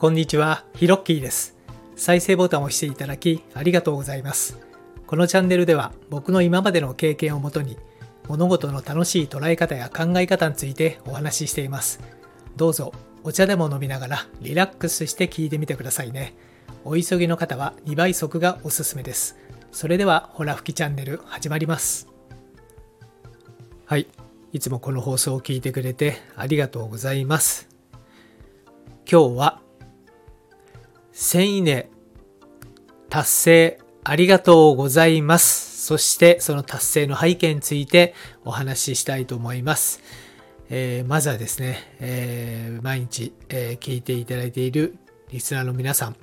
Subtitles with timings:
[0.00, 1.58] こんにちは、ヒロッキーです。
[1.94, 4.58] 再生ボタンを押していただきありがとうございます。
[5.06, 7.76] このチャンネルでは僕の今までの経験をもとに
[8.26, 12.00] 物事の楽しい捉え方や考え方についてお話ししています。
[12.56, 12.94] どうぞ
[13.24, 16.34] お茶でも飲みながらリラックスして聞いてみてくださいね。
[16.86, 19.36] お急ぎの方は2倍速がおすすめです。
[19.70, 22.08] それではほら吹きチャンネル始まります。
[23.84, 24.06] はい。
[24.54, 27.68] いつもこの放送を聞いてくれてありがとうございます。
[29.06, 29.60] 今日は
[31.12, 31.90] 1000いいね
[33.08, 35.84] 達成ありがとうございます。
[35.86, 38.14] そしてその達成の背景について
[38.44, 40.00] お話ししたいと思います。
[40.70, 44.96] えーまずはですね、えー毎日、えー聞いていただいている
[45.30, 46.16] リスナーの皆さん、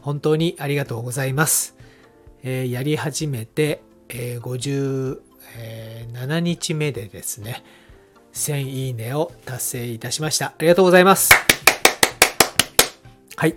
[0.00, 1.76] 本当にありがとうございます。
[2.42, 5.20] えやり始めて、えー
[5.58, 7.62] 57日目でですね、
[8.32, 10.46] 1000いいねを達成いたしました。
[10.46, 11.32] ありがとうございます。
[13.36, 13.56] はい、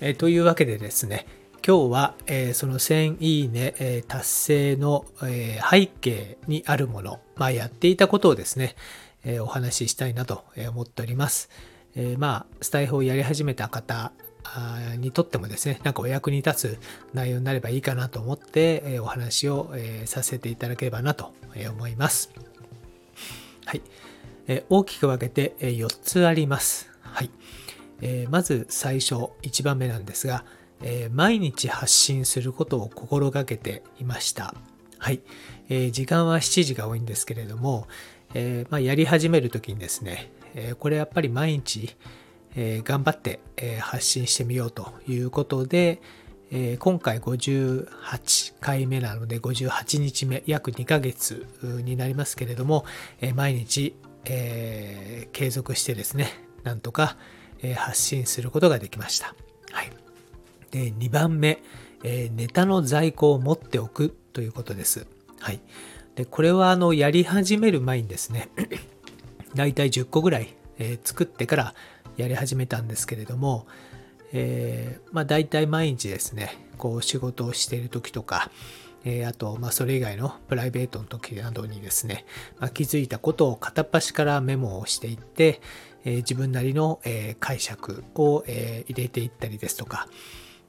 [0.00, 1.26] えーというわけでですね、
[1.64, 8.74] 今日は、えーその1000いいね、えー達成の、え背景にあるもの、まあ、やっていたことをですね、
[9.24, 11.50] えお話ししたいなと思っております。
[11.94, 14.10] えまあ、スタイフをやり始めた方
[14.98, 16.78] にとってもですね、なんかお役に立つ
[17.14, 21.32] 内容になればいいかなと思って、えお話を、えさせていただければなと
[21.70, 22.32] 思います。
[23.66, 23.82] はい。
[24.48, 26.90] え大きく分けてえ4つあります。
[27.02, 27.30] はい。
[28.02, 30.44] えーまず最初、1番目なんですが、
[30.82, 34.54] えー毎日発信することを心がけていました。
[34.98, 35.20] はい。
[35.68, 37.86] えー時間は7時が多いんですけれども、
[38.34, 41.96] えまあ、やり始めるときにですね、えこれやっぱり毎日、
[42.56, 46.00] え頑張って、え発信してみようということで、
[46.50, 51.46] え今回58回目なので58日目約2ヶ月
[51.84, 52.84] になりますけれども、
[53.20, 53.94] え毎日、
[54.24, 56.28] え継続してですね
[56.64, 57.16] なんとか、
[57.62, 59.34] え発信することができました。
[59.70, 59.90] はい、
[60.70, 61.62] で2番目、
[62.04, 65.06] えーネタの在庫を持っておくということです。
[65.40, 65.60] はい、
[66.14, 68.48] でこれはあのやり始める前にですね
[69.54, 71.74] だいたい10個ぐらい、えー作ってから
[72.16, 73.66] やり始めたんですけれども、
[74.32, 78.50] えーまあ、大体毎日ですねこう仕事をしている時とか、
[79.04, 82.24] えーあと、まあ、それ以外のプライベートの時などにですね、
[82.58, 85.60] まあ、気づいたことを片っ端からメモをしていって、
[86.04, 90.08] え自分なりの、え解釈を、え入れていったりですとか、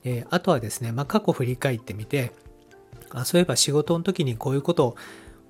[0.03, 2.31] えあとはですね、まあ、過去振り返ってみて
[3.13, 4.95] あそういえば仕事の時にこういうことを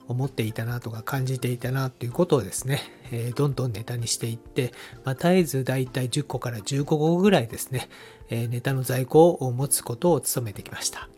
[0.08, 4.74] 思っていたなとか感じていたなということをですね、えーどんどんネタにしていって、
[5.06, 7.90] まあ、絶えず大体10個から15個ぐらいですね、
[8.30, 11.10] えーネタの在庫を持つことを努めてきました。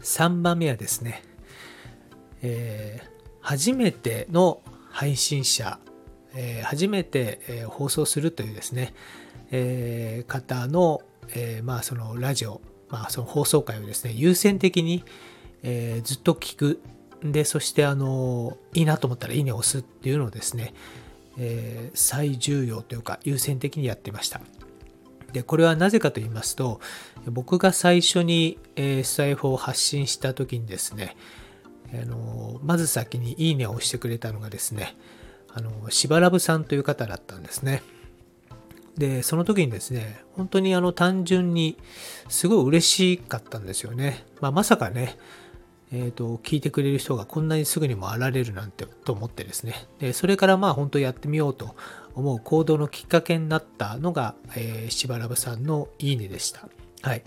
[0.00, 1.22] 3番目はですね、
[2.42, 4.60] えー初めての
[4.90, 5.78] 配信者、
[6.34, 8.94] えー初めて、えー放送するというですね、
[9.50, 11.02] えー方の、
[11.34, 15.04] えまあそのラジオ、まあその放送回をですね、優先的に、
[15.62, 16.80] えずっと聞く。
[17.22, 20.72] で、そしてあの、いいなと思ったらいいねを押すっていうのをですね、
[21.38, 24.40] え最重要というか優先的にやってました。
[25.32, 26.80] で、これはなぜかと言いますと、
[27.26, 31.16] 僕が最初に、えースタイフを発信した時にですね、
[31.92, 34.96] あのまず先にいいねを押してくれたのがですね、
[35.52, 37.82] あの、しばらぶさんという方だったんですね。
[38.96, 41.78] で、その時にですね、本当にあの単純に
[42.28, 44.24] すごい嬉しかったんですよね。
[44.40, 45.16] まあ、まさかね、
[45.92, 49.86] えーと、聞いてくれる人がこんなにすぐにも現れるなんてと思ってですね。
[50.00, 51.76] で、それからまあ本当やってみようと
[52.14, 56.68] 思う行動のきっかけになったのが、えーしばらぶさんのいいねでした。
[57.02, 57.22] はい。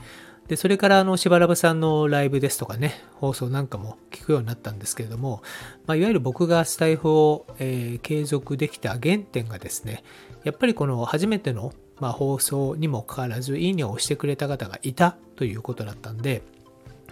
[0.51, 5.41] で、それからあのしばらぶさんのライブですとかね、放送なんかも聞くようになったんですけれども、
[5.85, 10.03] まあ、いわゆる僕がスタイフを、えー継続できた原点がですね、
[10.43, 16.41] やっぱりこの初めての、まあ、放送にもかかわらず、いいねを押してくれた方がいたということだったんで、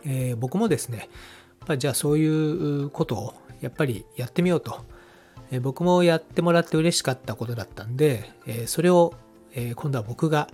[0.03, 1.07] えー僕もですね、
[1.65, 4.83] まあ、じゃあそういうことをやっぱりやってみようと、
[5.51, 9.13] えー僕もやってもらって嬉しかったことだったんで、えそれを、
[9.55, 10.49] え今度は僕が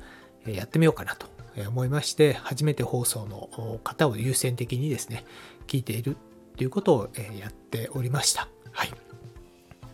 [0.45, 1.33] やってみようかなと
[1.67, 5.25] 思いまして、初めて放送の方を優先的にですね、
[5.67, 6.17] 聞いている
[6.57, 7.09] ということを
[7.39, 8.47] やっておりました。
[8.71, 8.91] はい。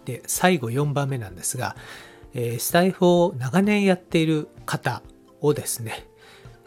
[0.06, 1.76] で、最後4番目なんですが、
[2.34, 5.02] えスタイフを長年やっている方
[5.42, 6.08] をですね、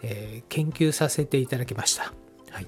[0.03, 2.13] え研究させていただきました。
[2.51, 2.67] はい。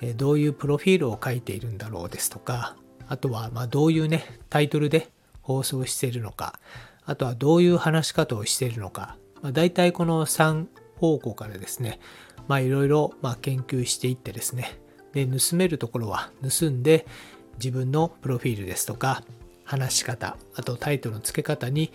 [0.00, 2.76] えどういうプロフィールを書いているんだろうですとか、
[3.08, 5.08] あとはまどういうね、タイトルで
[5.42, 6.58] 放送しているのか、
[7.04, 10.66] あとはどういう話し方をしているのか、まあ、大体この3
[11.00, 11.98] 方向からですね、
[12.46, 14.78] まあいろいろ研究していってですね、
[15.14, 17.06] で、盗めるところは盗んで、
[17.54, 19.24] 自分のプロフィールですとか、
[19.64, 21.92] 話し方、あとタイトルの付け方に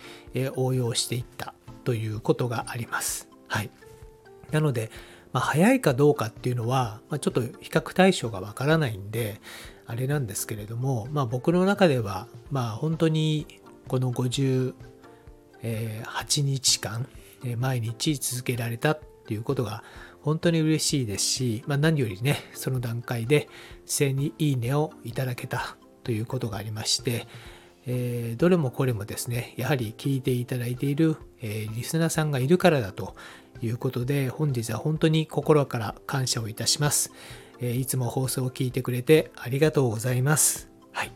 [0.56, 1.54] 応用していった
[1.84, 3.30] ということがあります。
[3.48, 3.70] はい。
[4.52, 4.90] なので、
[5.34, 9.42] まあ、早いかどうかっていうのは、まあ、ちょっと比較対象がわからないんで、
[9.86, 13.46] あれなんですけれども、まあ、僕の中では、まあ、本当に
[13.88, 14.74] この58
[16.42, 17.08] 日間、
[17.58, 19.84] 毎日続けられたっていうことが
[20.22, 23.48] 本当に嬉しいですし、まあ、何よりね、その段階で
[23.86, 27.28] 1000いいねをいただけたということがありまして、
[27.88, 33.16] えー、どれもこれもですね、やはり聞いていただいている、えー、リスナーさんがいるからだと
[33.62, 37.12] いうことで、本日は本当に心から感謝をいたします。
[37.60, 40.70] えー、いつも放送を聞いてくれてありがとうございます。
[40.92, 41.12] はい。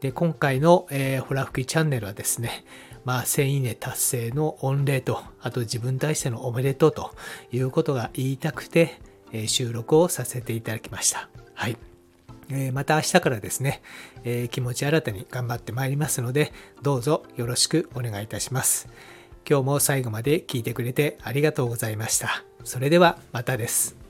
[0.00, 2.64] で、今回の、えー、ホラ吹きチャンネルはですね、
[3.06, 7.14] まあ、1000いいね達成の御礼と、あと自分に対してのおめでとうと
[7.52, 9.00] いうことが言いたくて、
[9.30, 11.28] えー、収録をさせていただきました。
[11.54, 11.76] はい。
[12.50, 13.80] えまた明日からですね、
[14.24, 18.88] え気持ち新たに頑張ってまいりますので、どうぞよろしくお願いいたします。
[19.48, 22.44] 今日も最後まで聞いてくれてありがとうございました。
[22.64, 24.05] それではまたです。